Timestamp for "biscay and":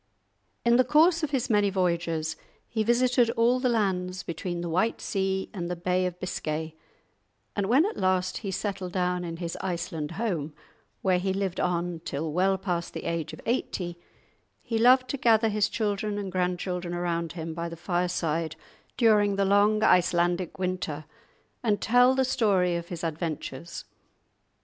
6.19-7.67